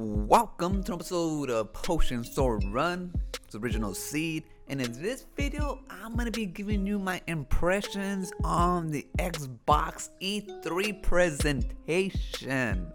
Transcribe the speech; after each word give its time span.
Welcome 0.00 0.84
to 0.84 0.92
an 0.92 0.98
episode 1.00 1.50
of 1.50 1.72
Potion 1.72 2.22
Sword 2.22 2.62
Run. 2.66 3.12
It's 3.44 3.56
original 3.56 3.94
seed, 3.94 4.44
and 4.68 4.80
in 4.80 4.92
this 5.02 5.26
video, 5.36 5.80
I'm 5.90 6.14
gonna 6.14 6.30
be 6.30 6.46
giving 6.46 6.86
you 6.86 7.00
my 7.00 7.20
impressions 7.26 8.30
on 8.44 8.92
the 8.92 9.04
Xbox 9.18 10.10
E3 10.20 11.02
presentation. 11.02 12.86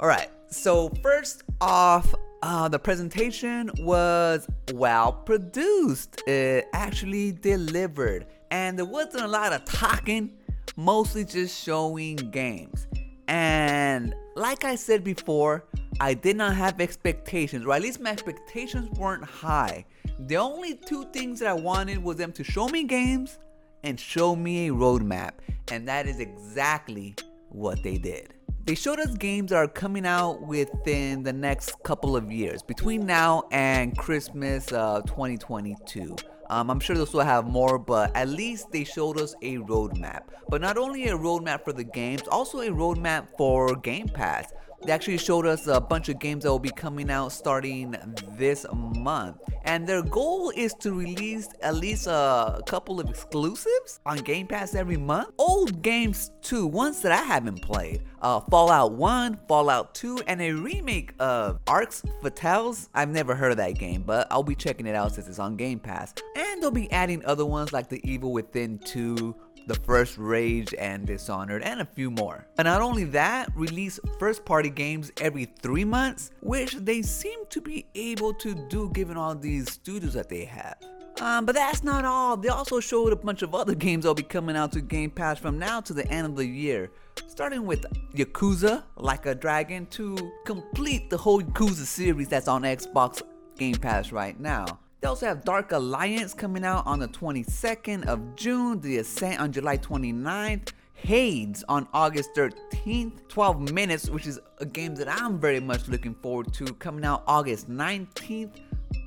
Alright, 0.00 0.30
so 0.48 0.88
first 1.02 1.42
off, 1.60 2.14
uh, 2.42 2.66
the 2.66 2.78
presentation 2.78 3.70
was 3.80 4.48
well 4.72 5.12
produced. 5.12 6.22
It 6.26 6.66
actually 6.72 7.32
delivered, 7.32 8.24
and 8.50 8.78
there 8.78 8.86
wasn't 8.86 9.24
a 9.24 9.28
lot 9.28 9.52
of 9.52 9.66
talking, 9.66 10.32
mostly 10.76 11.26
just 11.26 11.62
showing 11.62 12.16
games. 12.16 12.86
And 13.28 14.14
like 14.34 14.64
I 14.64 14.76
said 14.76 15.04
before, 15.04 15.66
I 16.00 16.14
did 16.14 16.36
not 16.36 16.56
have 16.56 16.80
expectations, 16.80 17.66
or 17.66 17.74
at 17.74 17.82
least 17.82 18.00
my 18.00 18.10
expectations 18.10 18.90
weren't 18.98 19.24
high. 19.24 19.84
The 20.18 20.36
only 20.36 20.74
two 20.74 21.04
things 21.12 21.40
that 21.40 21.48
I 21.48 21.54
wanted 21.54 22.02
was 22.02 22.16
them 22.16 22.32
to 22.32 22.44
show 22.44 22.68
me 22.68 22.84
games 22.84 23.38
and 23.84 23.98
show 23.98 24.34
me 24.36 24.68
a 24.68 24.72
roadmap, 24.72 25.32
and 25.70 25.86
that 25.88 26.06
is 26.06 26.20
exactly 26.20 27.14
what 27.48 27.82
they 27.82 27.98
did. 27.98 28.34
They 28.64 28.76
showed 28.76 29.00
us 29.00 29.14
games 29.14 29.50
that 29.50 29.56
are 29.56 29.66
coming 29.66 30.06
out 30.06 30.40
within 30.42 31.24
the 31.24 31.32
next 31.32 31.82
couple 31.82 32.14
of 32.16 32.30
years, 32.30 32.62
between 32.62 33.04
now 33.06 33.44
and 33.50 33.96
Christmas 33.98 34.72
uh, 34.72 35.02
2022. 35.02 36.14
Um, 36.48 36.70
I'm 36.70 36.80
sure 36.80 36.94
they'll 36.94 37.06
still 37.06 37.20
have 37.20 37.46
more, 37.46 37.78
but 37.78 38.14
at 38.14 38.28
least 38.28 38.70
they 38.70 38.84
showed 38.84 39.18
us 39.18 39.34
a 39.42 39.56
roadmap. 39.58 40.24
But 40.48 40.60
not 40.60 40.76
only 40.76 41.08
a 41.08 41.16
roadmap 41.16 41.64
for 41.64 41.72
the 41.72 41.82
games, 41.82 42.22
also 42.30 42.60
a 42.60 42.68
roadmap 42.68 43.28
for 43.36 43.74
Game 43.76 44.08
Pass. 44.08 44.52
They 44.84 44.92
actually 44.92 45.18
showed 45.18 45.46
us 45.46 45.68
a 45.68 45.80
bunch 45.80 46.08
of 46.08 46.18
games 46.18 46.42
that 46.42 46.50
will 46.50 46.58
be 46.58 46.70
coming 46.70 47.10
out 47.10 47.30
starting 47.30 47.94
this 48.36 48.66
month. 48.72 49.36
And 49.64 49.86
their 49.86 50.02
goal 50.02 50.52
is 50.56 50.74
to 50.80 50.92
release 50.92 51.48
at 51.62 51.76
least 51.76 52.08
a 52.08 52.60
couple 52.66 52.98
of 52.98 53.08
exclusives 53.08 54.00
on 54.04 54.18
Game 54.18 54.48
Pass 54.48 54.74
every 54.74 54.96
month. 54.96 55.28
Old 55.38 55.82
games 55.82 56.32
too, 56.42 56.66
ones 56.66 57.00
that 57.02 57.12
I 57.12 57.22
haven't 57.22 57.62
played. 57.62 58.02
Uh, 58.20 58.40
Fallout 58.40 58.92
1, 58.92 59.38
Fallout 59.46 59.94
2, 59.94 60.22
and 60.26 60.40
a 60.40 60.52
remake 60.52 61.12
of 61.20 61.60
Arx 61.68 62.02
Fatalis. 62.22 62.88
I've 62.92 63.08
never 63.08 63.36
heard 63.36 63.52
of 63.52 63.58
that 63.58 63.78
game, 63.78 64.02
but 64.02 64.26
I'll 64.30 64.42
be 64.42 64.54
checking 64.56 64.86
it 64.86 64.96
out 64.96 65.14
since 65.14 65.28
it's 65.28 65.38
on 65.38 65.56
Game 65.56 65.78
Pass. 65.78 66.12
And 66.36 66.60
they'll 66.60 66.72
be 66.72 66.90
adding 66.90 67.24
other 67.24 67.46
ones 67.46 67.72
like 67.72 67.88
The 67.88 68.00
Evil 68.08 68.32
Within 68.32 68.78
2, 68.78 69.34
the 69.66 69.74
first 69.74 70.18
Rage 70.18 70.74
and 70.78 71.06
Dishonored, 71.06 71.62
and 71.62 71.80
a 71.80 71.84
few 71.84 72.10
more. 72.10 72.46
And 72.58 72.66
not 72.66 72.80
only 72.80 73.04
that, 73.04 73.50
release 73.54 73.98
first 74.18 74.44
party 74.44 74.70
games 74.70 75.12
every 75.20 75.46
three 75.62 75.84
months, 75.84 76.30
which 76.40 76.74
they 76.74 77.02
seem 77.02 77.46
to 77.50 77.60
be 77.60 77.86
able 77.94 78.34
to 78.34 78.54
do 78.68 78.90
given 78.90 79.16
all 79.16 79.34
these 79.34 79.70
studios 79.70 80.14
that 80.14 80.28
they 80.28 80.44
have. 80.44 80.76
Um, 81.20 81.44
but 81.44 81.54
that's 81.54 81.84
not 81.84 82.04
all. 82.04 82.36
They 82.36 82.48
also 82.48 82.80
showed 82.80 83.12
a 83.12 83.16
bunch 83.16 83.42
of 83.42 83.54
other 83.54 83.74
games 83.74 84.04
that'll 84.04 84.14
be 84.14 84.22
coming 84.22 84.56
out 84.56 84.72
to 84.72 84.80
Game 84.80 85.10
Pass 85.10 85.38
from 85.38 85.58
now 85.58 85.80
to 85.80 85.92
the 85.92 86.06
end 86.08 86.26
of 86.26 86.36
the 86.36 86.46
year. 86.46 86.90
Starting 87.26 87.66
with 87.66 87.84
Yakuza, 88.14 88.82
Like 88.96 89.26
a 89.26 89.34
Dragon, 89.34 89.86
to 89.86 90.16
complete 90.44 91.10
the 91.10 91.18
whole 91.18 91.42
Yakuza 91.42 91.84
series 91.84 92.28
that's 92.28 92.48
on 92.48 92.62
Xbox 92.62 93.22
Game 93.56 93.74
Pass 93.74 94.10
right 94.10 94.38
now. 94.40 94.78
They 95.02 95.08
also 95.08 95.26
have 95.26 95.44
Dark 95.44 95.72
Alliance 95.72 96.32
coming 96.32 96.64
out 96.64 96.86
on 96.86 97.00
the 97.00 97.08
22nd 97.08 98.06
of 98.06 98.36
June, 98.36 98.80
The 98.80 98.98
Ascent 98.98 99.40
on 99.40 99.50
July 99.50 99.76
29th, 99.78 100.68
Hades 100.94 101.64
on 101.68 101.88
August 101.92 102.30
13th, 102.36 103.26
12 103.26 103.72
Minutes, 103.72 104.08
which 104.08 104.28
is 104.28 104.38
a 104.58 104.64
game 104.64 104.94
that 104.94 105.08
I'm 105.08 105.40
very 105.40 105.58
much 105.58 105.88
looking 105.88 106.14
forward 106.14 106.52
to, 106.52 106.66
coming 106.74 107.04
out 107.04 107.24
August 107.26 107.68
19th. 107.68 108.52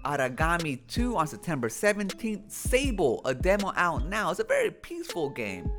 Aragami 0.03 0.81
2 0.89 1.15
on 1.15 1.27
September 1.27 1.70
17th. 1.70 2.52
Sable, 2.52 3.21
a 3.23 3.33
demo 3.33 3.71
out 3.77 4.05
now. 4.09 4.31
It's 4.31 4.41
a 4.41 4.43
very 4.43 4.71
peaceful 4.71 5.30
game. 5.30 5.71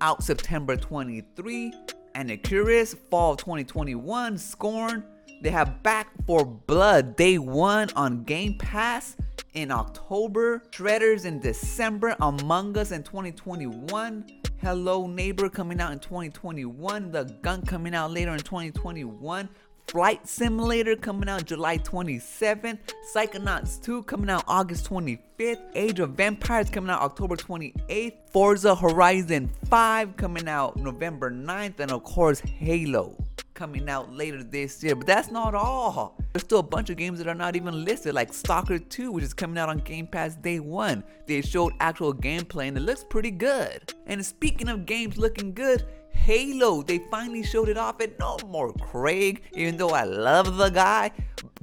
Out 0.00 0.22
September 0.22 0.76
23. 0.76 1.72
And 2.14 2.30
the 2.30 2.36
Curious, 2.36 2.94
fall 3.10 3.34
2021. 3.34 4.38
Scorn. 4.38 5.04
They 5.42 5.50
have 5.50 5.82
Back 5.82 6.10
4 6.28 6.44
Blood 6.44 7.16
day 7.16 7.38
one 7.38 7.90
on 7.96 8.22
Game 8.22 8.56
Pass 8.56 9.16
in 9.54 9.70
October, 9.70 10.62
Shredders 10.70 11.24
in 11.24 11.38
December, 11.40 12.16
Among 12.20 12.76
Us 12.76 12.90
in 12.90 13.02
2021, 13.02 14.24
Hello 14.60 15.06
Neighbor 15.06 15.48
coming 15.48 15.80
out 15.80 15.92
in 15.92 15.98
2021, 16.00 17.10
The 17.12 17.24
Gunk 17.42 17.66
coming 17.66 17.94
out 17.94 18.10
later 18.10 18.32
in 18.32 18.40
2021, 18.40 19.48
Flight 19.86 20.26
Simulator 20.26 20.96
coming 20.96 21.28
out 21.28 21.44
July 21.44 21.78
27th, 21.78 22.78
Psychonauts 23.14 23.82
2 23.82 24.02
coming 24.04 24.30
out 24.30 24.42
August 24.48 24.88
25th, 24.90 25.60
Age 25.74 26.00
of 26.00 26.18
Empires 26.18 26.68
coming 26.70 26.90
out 26.90 27.02
October 27.02 27.36
28th, 27.36 28.14
Forza 28.32 28.74
Horizon 28.74 29.50
5 29.66 30.16
coming 30.16 30.48
out 30.48 30.76
November 30.76 31.30
9th, 31.30 31.78
and 31.80 31.92
of 31.92 32.02
course 32.02 32.40
Halo 32.40 33.23
coming 33.54 33.88
out 33.88 34.12
later 34.12 34.42
this 34.42 34.82
year. 34.82 34.94
But 34.94 35.06
that's 35.06 35.30
not 35.30 35.54
all. 35.54 36.16
There's 36.32 36.42
still 36.42 36.58
a 36.58 36.62
bunch 36.62 36.90
of 36.90 36.96
games 36.96 37.18
that 37.18 37.28
are 37.28 37.34
not 37.34 37.56
even 37.56 37.84
listed, 37.84 38.14
like 38.14 38.32
Stalker 38.32 38.78
2, 38.78 39.12
which 39.12 39.24
is 39.24 39.32
coming 39.32 39.56
out 39.58 39.68
on 39.68 39.78
Game 39.78 40.06
Pass 40.06 40.34
day 40.34 40.60
one. 40.60 41.04
They 41.26 41.40
showed 41.40 41.72
actual 41.80 42.12
gameplay 42.12 42.68
and 42.68 42.76
it 42.76 42.80
looks 42.80 43.04
pretty 43.04 43.30
good. 43.30 43.94
And 44.06 44.24
speaking 44.24 44.68
of 44.68 44.86
games 44.86 45.16
looking 45.16 45.54
good, 45.54 45.86
Halo, 46.10 46.82
they 46.82 46.98
finally 47.10 47.42
showed 47.42 47.68
it 47.68 47.76
off 47.76 48.00
and 48.00 48.12
no 48.18 48.38
more 48.46 48.72
Craig, 48.72 49.42
even 49.52 49.76
though 49.76 49.90
I 49.90 50.04
love 50.04 50.56
the 50.56 50.70
guy. 50.70 51.10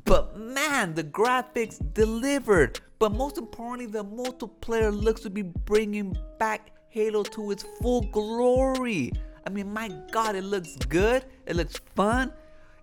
But 0.05 0.37
man, 0.37 0.93
the 0.93 1.03
graphics 1.03 1.79
delivered. 1.93 2.79
But 2.99 3.13
most 3.13 3.37
importantly, 3.37 3.87
the 3.87 4.05
multiplayer 4.05 4.91
looks 4.91 5.21
to 5.21 5.29
be 5.29 5.41
bringing 5.41 6.15
back 6.37 6.71
Halo 6.89 7.23
to 7.23 7.51
its 7.51 7.65
full 7.81 8.01
glory. 8.11 9.11
I 9.45 9.49
mean, 9.49 9.73
my 9.73 9.89
god, 10.11 10.35
it 10.35 10.43
looks 10.43 10.75
good. 10.75 11.25
It 11.45 11.55
looks 11.55 11.79
fun. 11.95 12.31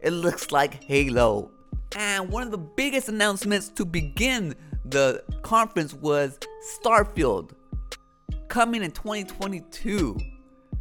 It 0.01 0.11
looks 0.11 0.51
like 0.51 0.83
Halo. 0.85 1.51
And 1.97 2.29
one 2.31 2.43
of 2.43 2.51
the 2.51 2.59
biggest 2.59 3.09
announcements 3.09 3.69
to 3.71 3.85
begin 3.85 4.55
the 4.85 5.23
conference 5.43 5.95
was 5.95 6.39
Starfield 6.81 7.51
coming 8.49 8.83
in 8.83 8.91
2022, 8.91 10.19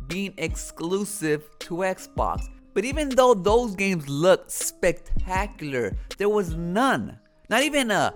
being 0.07 0.33
exclusive 0.37 1.43
to 1.59 1.75
Xbox. 1.75 2.47
But 2.73 2.85
even 2.85 3.09
though 3.09 3.33
those 3.33 3.75
games 3.75 4.07
looked 4.07 4.51
spectacular, 4.51 5.95
there 6.17 6.29
was 6.29 6.53
none, 6.55 7.17
not 7.49 7.63
even 7.63 7.91
a 7.91 8.13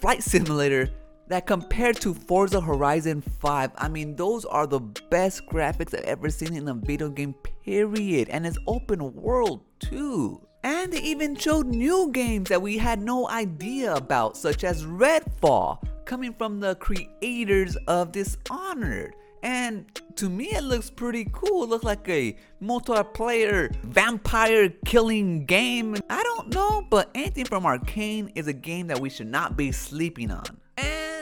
flight 0.00 0.22
simulator 0.22 0.90
that 1.32 1.46
compared 1.46 1.96
to 1.96 2.12
Forza 2.12 2.60
Horizon 2.60 3.22
5, 3.22 3.70
I 3.78 3.88
mean, 3.88 4.14
those 4.16 4.44
are 4.44 4.66
the 4.66 4.80
best 4.80 5.46
graphics 5.46 5.94
I've 5.94 6.04
ever 6.04 6.28
seen 6.28 6.54
in 6.54 6.68
a 6.68 6.74
video 6.74 7.08
game, 7.08 7.32
period. 7.64 8.28
And 8.28 8.46
it's 8.46 8.58
open 8.66 9.14
world 9.14 9.62
too. 9.78 10.46
And 10.62 10.92
they 10.92 11.00
even 11.00 11.34
showed 11.34 11.68
new 11.68 12.10
games 12.12 12.50
that 12.50 12.60
we 12.60 12.76
had 12.76 13.00
no 13.00 13.30
idea 13.30 13.94
about, 13.94 14.36
such 14.36 14.62
as 14.62 14.84
Redfall, 14.84 15.82
coming 16.04 16.34
from 16.34 16.60
the 16.60 16.74
creators 16.74 17.76
of 17.88 18.12
Dishonored. 18.12 19.14
And 19.42 19.86
to 20.16 20.28
me, 20.28 20.48
it 20.52 20.64
looks 20.64 20.90
pretty 20.90 21.30
cool. 21.32 21.64
It 21.64 21.70
looks 21.70 21.84
like 21.84 22.06
a 22.10 22.36
multiplayer 22.62 23.74
vampire 23.84 24.68
killing 24.84 25.46
game. 25.46 25.96
I 26.10 26.22
don't 26.22 26.54
know, 26.54 26.86
but 26.90 27.10
anything 27.14 27.46
from 27.46 27.64
Arkane 27.64 28.30
is 28.34 28.48
a 28.48 28.52
game 28.52 28.88
that 28.88 29.00
we 29.00 29.08
should 29.08 29.28
not 29.28 29.56
be 29.56 29.72
sleeping 29.72 30.30
on. 30.30 30.44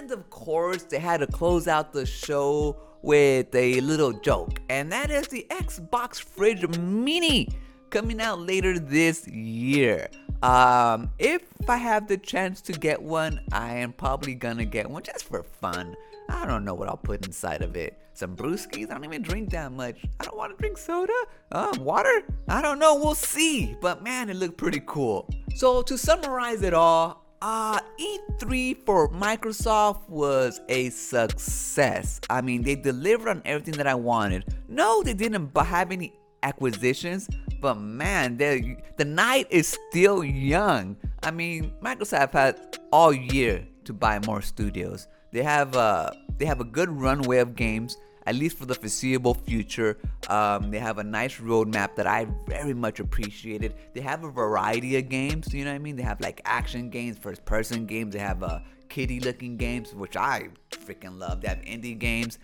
And 0.01 0.11
of 0.13 0.31
course, 0.31 0.85
they 0.85 0.99
had 0.99 1.21
to 1.21 1.27
close 1.27 1.69
out 1.69 1.93
the 1.93 2.07
show 2.07 2.75
with 3.03 3.55
a 3.55 3.83
little 3.83 4.15
joke, 4.15 4.59
and 4.71 4.91
that 4.91 5.11
is 5.11 5.29
the 5.29 5.47
Xbox 5.51 6.19
Fridge 6.19 6.67
Mini 6.79 7.51
coming 7.91 8.19
out 8.19 8.41
later 8.41 8.79
this 8.79 9.29
year. 9.29 10.09
Um, 10.43 11.11
if 11.19 11.43
I 11.69 11.77
have 11.77 12.09
the 12.09 12.17
chance 12.17 12.63
to 12.63 12.73
get 12.73 13.03
one, 13.03 13.43
I 13.53 13.75
am 13.75 13.93
probably 13.93 14.35
gonna 14.35 14.65
get 14.65 14.89
one 14.89 15.03
just 15.03 15.25
for 15.25 15.43
fun. 15.43 15.95
I 16.31 16.47
don't 16.47 16.65
know 16.65 16.73
what 16.73 16.89
I'll 16.89 16.97
put 16.97 17.27
inside 17.27 17.61
of 17.61 17.77
it. 17.77 17.99
Some 18.15 18.37
brewskis? 18.37 18.91
I 18.91 18.95
don't 18.95 19.05
even 19.05 19.21
drink 19.21 19.51
that 19.51 19.71
much. 19.71 19.97
I 20.19 20.25
don't 20.25 20.37
want 20.37 20.57
to 20.57 20.63
drink 20.63 20.79
soda. 20.79 21.13
Um, 21.53 21.85
water? 21.85 22.23
I 22.49 22.63
don't 22.63 22.79
know. 22.79 22.95
We'll 22.95 23.15
see. 23.15 23.77
But 23.83 24.03
man, 24.03 24.31
it 24.31 24.37
looked 24.37 24.57
pretty 24.57 24.83
cool. 24.87 25.29
So 25.55 25.83
to 25.83 25.99
summarize 25.99 26.63
it 26.63 26.73
all, 26.73 27.20
uh, 27.43 27.81
E3 27.99 28.85
for 28.85 29.09
Microsoft 29.09 30.09
was 30.09 30.61
a 30.69 30.91
success. 30.91 32.21
I 32.29 32.41
mean, 32.41 32.63
they 32.63 32.75
delivered 32.75 33.29
on 33.29 33.43
everything 33.45 33.75
that 33.75 33.87
I 33.87 33.95
wanted. 33.95 34.45
No, 34.69 35.03
they 35.03 35.15
didn't 35.15 35.57
have 35.57 35.91
any 35.91 36.13
acquisitions, 36.43 37.29
but 37.61 37.75
man, 37.75 38.37
the 38.37 39.05
night 39.05 39.47
is 39.51 39.77
still 39.89 40.23
young. 40.23 40.97
I 41.23 41.31
mean, 41.31 41.73
Microsoft 41.83 42.33
had 42.33 42.79
all 42.93 43.13
year 43.13 43.67
to 43.85 43.93
buy 43.93 44.19
more 44.27 44.43
studios. 44.43 45.07
They 45.33 45.43
have 45.43 45.77
uh, 45.77 46.11
they 46.39 46.45
have 46.45 46.61
a 46.61 46.65
good 46.65 46.91
runway 46.91 47.39
of 47.39 47.55
games. 47.55 47.97
At 48.27 48.35
least 48.35 48.59
for 48.59 48.67
the 48.67 48.75
foreseeable 48.75 49.35
future. 49.35 49.99
Um, 50.29 50.71
they 50.71 50.79
have 50.79 50.99
a 50.99 51.05
nice 51.05 51.39
roadmap 51.39 51.95
that 51.97 52.07
I 52.07 52.27
very 52.47 52.75
much 52.75 53.01
appreciated. 53.01 53.75
They 53.95 54.01
have 54.01 54.25
a 54.25 54.31
variety 54.31 54.97
of 54.97 55.09
games, 55.09 55.53
you 55.53 55.65
know 55.65 55.71
what 55.71 55.77
I 55.77 55.79
mean? 55.79 55.97
They 55.97 56.03
have 56.03 56.21
like 56.21 56.41
action 56.45 56.91
games, 56.91 57.19
first 57.19 57.45
person 57.45 57.87
games, 57.87 58.13
they 58.13 58.21
have 58.21 58.43
uh, 58.43 58.61
kitty 58.89 59.21
looking 59.21 59.57
games, 59.57 59.95
which 59.95 60.17
I 60.17 60.49
freaking 60.71 61.19
love. 61.19 61.41
They 61.41 61.49
have 61.49 61.63
indie 61.63 61.99
games. 61.99 62.39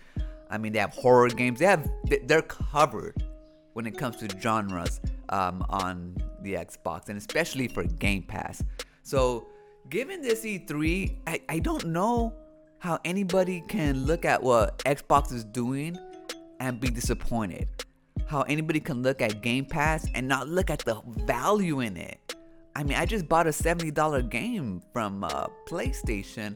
I 0.49 0.57
mean, 0.57 0.71
they 0.71 0.79
have 0.79 0.93
horror 0.93 1.29
games. 1.29 1.59
They 1.59 1.65
have 1.65 1.89
they're 2.23 2.41
covered 2.41 3.23
when 3.73 3.85
it 3.85 3.97
comes 3.97 4.15
to 4.17 4.39
genres 4.39 5.01
um, 5.29 5.63
on 5.69 6.15
the 6.41 6.53
Xbox, 6.53 7.09
and 7.09 7.17
especially 7.17 7.67
for 7.67 7.83
Game 7.83 8.23
Pass. 8.23 8.63
So, 9.03 9.47
given 9.89 10.21
this 10.21 10.43
E3, 10.43 11.15
I, 11.27 11.41
I 11.47 11.59
don't 11.59 11.85
know 11.85 12.33
how 12.79 12.99
anybody 13.03 13.63
can 13.67 14.05
look 14.05 14.25
at 14.25 14.41
what 14.41 14.79
Xbox 14.79 15.31
is 15.31 15.43
doing 15.43 15.97
and 16.59 16.79
be 16.79 16.89
disappointed. 16.89 17.67
How 18.27 18.41
anybody 18.43 18.79
can 18.79 19.01
look 19.01 19.21
at 19.21 19.41
Game 19.41 19.65
Pass 19.65 20.07
and 20.13 20.27
not 20.27 20.47
look 20.47 20.69
at 20.69 20.79
the 20.79 21.01
value 21.25 21.79
in 21.79 21.97
it. 21.97 22.35
I 22.75 22.83
mean, 22.83 22.97
I 22.97 23.05
just 23.05 23.27
bought 23.27 23.47
a 23.47 23.51
$70 23.51 24.29
game 24.29 24.81
from 24.93 25.23
uh, 25.23 25.47
PlayStation 25.67 26.55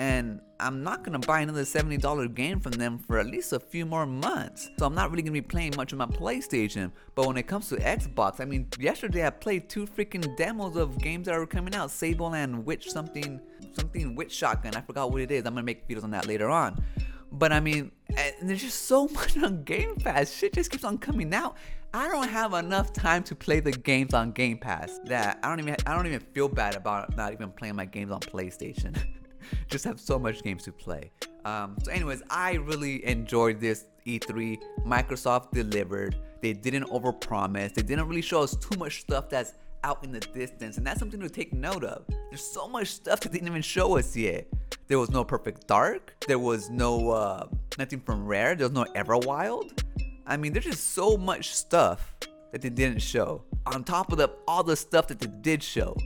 and 0.00 0.40
I'm 0.58 0.82
not 0.82 1.04
gonna 1.04 1.18
buy 1.18 1.40
another 1.40 1.60
$70 1.60 2.34
game 2.34 2.58
from 2.58 2.72
them 2.72 2.98
for 2.98 3.18
at 3.18 3.26
least 3.26 3.52
a 3.52 3.60
few 3.60 3.84
more 3.84 4.06
months. 4.06 4.70
So 4.78 4.86
I'm 4.86 4.94
not 4.94 5.10
really 5.10 5.22
gonna 5.22 5.34
be 5.34 5.42
playing 5.42 5.74
much 5.76 5.92
on 5.92 5.98
my 5.98 6.06
PlayStation. 6.06 6.90
But 7.14 7.26
when 7.26 7.36
it 7.36 7.46
comes 7.46 7.68
to 7.68 7.76
Xbox, 7.76 8.40
I 8.40 8.46
mean, 8.46 8.66
yesterday 8.78 9.26
I 9.26 9.30
played 9.30 9.68
two 9.68 9.86
freaking 9.86 10.34
demos 10.38 10.76
of 10.76 10.96
games 10.96 11.26
that 11.26 11.34
are 11.34 11.44
coming 11.44 11.74
out 11.74 11.90
Sable 11.90 12.34
and 12.34 12.64
Witch 12.64 12.90
something, 12.90 13.42
something 13.74 14.14
Witch 14.14 14.32
Shotgun. 14.32 14.74
I 14.74 14.80
forgot 14.80 15.12
what 15.12 15.20
it 15.20 15.30
is. 15.30 15.44
I'm 15.44 15.52
gonna 15.52 15.64
make 15.64 15.86
videos 15.86 16.02
on 16.02 16.12
that 16.12 16.26
later 16.26 16.48
on. 16.48 16.82
But 17.30 17.52
I 17.52 17.60
mean, 17.60 17.92
eh, 18.16 18.30
there's 18.40 18.62
just 18.62 18.86
so 18.86 19.06
much 19.14 19.36
on 19.36 19.64
Game 19.64 19.96
Pass. 19.96 20.32
Shit 20.32 20.54
just 20.54 20.70
keeps 20.70 20.84
on 20.84 20.96
coming 20.96 21.34
out. 21.34 21.58
I 21.92 22.08
don't 22.08 22.28
have 22.28 22.54
enough 22.54 22.94
time 22.94 23.22
to 23.24 23.34
play 23.34 23.60
the 23.60 23.72
games 23.72 24.14
on 24.14 24.32
Game 24.32 24.56
Pass 24.56 24.98
that 25.04 25.40
I 25.42 25.50
don't 25.50 25.60
even 25.60 25.76
I 25.84 25.94
don't 25.94 26.06
even 26.06 26.20
feel 26.20 26.48
bad 26.48 26.74
about 26.74 27.14
not 27.18 27.34
even 27.34 27.50
playing 27.50 27.76
my 27.76 27.84
games 27.84 28.10
on 28.10 28.20
PlayStation. 28.20 28.96
just 29.68 29.84
have 29.84 30.00
so 30.00 30.18
much 30.18 30.42
games 30.42 30.62
to 30.64 30.72
play. 30.72 31.10
Um, 31.44 31.76
so, 31.82 31.90
anyways, 31.90 32.22
I 32.30 32.54
really 32.54 33.04
enjoyed 33.06 33.60
this 33.60 33.86
E3. 34.06 34.58
Microsoft 34.86 35.52
delivered. 35.52 36.16
They 36.42 36.52
didn't 36.52 36.84
overpromise. 36.84 37.74
They 37.74 37.82
didn't 37.82 38.08
really 38.08 38.22
show 38.22 38.42
us 38.42 38.56
too 38.56 38.78
much 38.78 39.00
stuff 39.00 39.28
that's 39.28 39.54
out 39.84 40.04
in 40.04 40.12
the 40.12 40.20
distance, 40.20 40.76
and 40.76 40.86
that's 40.86 40.98
something 40.98 41.20
to 41.20 41.28
take 41.28 41.52
note 41.52 41.84
of. 41.84 42.04
There's 42.30 42.44
so 42.44 42.68
much 42.68 42.88
stuff 42.88 43.20
that 43.20 43.32
they 43.32 43.38
didn't 43.38 43.48
even 43.48 43.62
show 43.62 43.98
us 43.98 44.16
yet. 44.16 44.46
There 44.88 44.98
was 44.98 45.10
no 45.10 45.24
Perfect 45.24 45.66
Dark. 45.66 46.14
There 46.26 46.38
was 46.38 46.68
no 46.70 47.10
uh, 47.10 47.46
nothing 47.78 48.00
from 48.00 48.26
Rare. 48.26 48.54
There 48.54 48.68
was 48.68 48.74
no 48.74 48.84
Everwild. 48.94 49.82
I 50.26 50.36
mean, 50.36 50.52
there's 50.52 50.66
just 50.66 50.94
so 50.94 51.16
much 51.16 51.54
stuff 51.54 52.14
that 52.52 52.60
they 52.60 52.68
didn't 52.68 53.00
show. 53.00 53.44
On 53.66 53.84
top 53.84 54.12
of 54.12 54.18
the 54.18 54.30
all 54.46 54.62
the 54.62 54.76
stuff 54.76 55.08
that 55.08 55.20
they 55.20 55.28
did 55.28 55.62
show. 55.62 55.96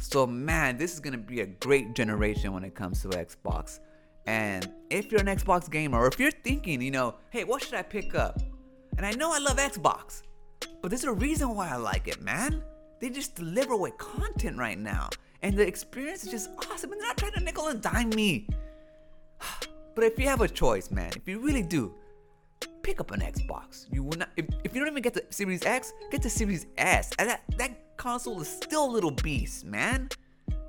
So, 0.00 0.26
man, 0.26 0.78
this 0.78 0.94
is 0.94 1.00
to 1.00 1.18
be 1.18 1.42
a 1.42 1.46
great 1.46 1.94
generation 1.94 2.52
when 2.54 2.64
it 2.64 2.74
comes 2.74 3.02
to 3.02 3.08
Xbox. 3.08 3.80
And 4.26 4.72
if 4.88 5.12
you're 5.12 5.20
an 5.20 5.26
Xbox 5.26 5.70
gamer, 5.70 5.98
or 5.98 6.06
if 6.06 6.18
you're 6.18 6.30
thinking, 6.30 6.80
you 6.80 6.90
know, 6.90 7.16
hey, 7.28 7.44
what 7.44 7.62
should 7.62 7.74
I 7.74 7.82
pick 7.82 8.14
up? 8.14 8.40
And 8.96 9.04
I 9.04 9.12
know 9.12 9.32
I 9.32 9.38
love 9.38 9.58
Xbox, 9.58 10.22
but 10.80 10.90
there's 10.90 11.04
a 11.04 11.12
reason 11.12 11.54
why 11.54 11.68
I 11.68 11.76
like 11.76 12.08
it, 12.08 12.22
man. 12.22 12.62
They 13.00 13.10
just 13.10 13.34
deliver 13.34 13.76
with 13.76 13.98
content 13.98 14.56
right 14.56 14.78
now. 14.78 15.10
And 15.42 15.56
the 15.56 15.66
experience 15.66 16.24
is 16.24 16.30
just 16.30 16.50
awesome. 16.70 16.92
And 16.92 17.00
they're 17.00 17.08
not 17.08 17.18
trying 17.18 17.32
to 17.32 17.40
nickel 17.40 17.68
and 17.68 17.80
dime 17.80 18.10
me. 18.10 18.48
But 19.96 20.04
if 20.04 20.18
you 20.20 20.28
have 20.28 20.40
a 20.40 20.48
choice, 20.48 20.90
man, 20.92 21.10
if 21.16 21.26
you 21.26 21.40
really 21.40 21.64
do, 21.64 21.92
pick 22.82 23.00
up 23.00 23.10
an 23.10 23.20
Xbox. 23.20 23.86
You 23.92 24.04
will 24.04 24.16
not 24.16 24.28
if, 24.36 24.46
if 24.62 24.72
you 24.72 24.80
don't 24.80 24.88
even 24.88 25.02
get 25.02 25.14
the 25.14 25.24
Series 25.30 25.64
X, 25.66 25.92
get 26.10 26.22
the 26.22 26.30
Series 26.30 26.66
S. 26.78 27.10
And 27.18 27.28
that 27.28 27.42
that 27.58 27.89
console 28.00 28.40
is 28.40 28.48
still 28.48 28.86
a 28.86 28.90
little 28.90 29.10
beast, 29.10 29.66
man. 29.66 30.08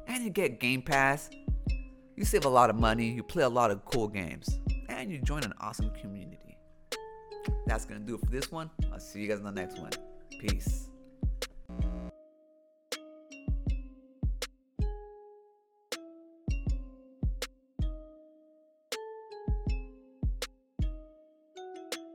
And 0.07 0.21
you 0.21 0.29
get 0.29 0.59
Game 0.59 0.81
Pass. 0.81 1.29
You 2.17 2.25
save 2.25 2.43
a 2.43 2.49
lot 2.49 2.69
of 2.69 2.75
money, 2.75 3.09
you 3.09 3.23
play 3.23 3.43
a 3.43 3.49
lot 3.49 3.71
of 3.71 3.85
cool 3.85 4.09
games, 4.09 4.59
and 4.89 5.09
you 5.09 5.17
join 5.19 5.43
an 5.45 5.53
awesome 5.61 5.91
community. 5.91 6.57
That's 7.65 7.85
gonna 7.85 8.01
do 8.01 8.15
it 8.15 8.19
for 8.19 8.31
this 8.31 8.51
one. 8.51 8.69
I'll 8.91 8.99
see 8.99 9.21
you 9.21 9.29
guys 9.29 9.37
in 9.37 9.45
the 9.45 9.51
next 9.51 9.79
one. 9.79 9.91
Peace. 10.41 10.90